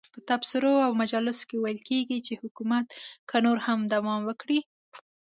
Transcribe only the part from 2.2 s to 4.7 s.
چې حکومت که نور هم دوام وکړي.